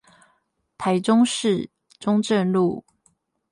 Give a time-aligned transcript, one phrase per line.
[0.79, 1.69] 台中市
[1.99, 2.83] 中正路